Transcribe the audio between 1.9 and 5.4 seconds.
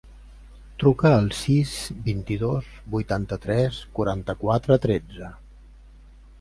vint-i-dos, vuitanta-tres, quaranta-quatre, tretze.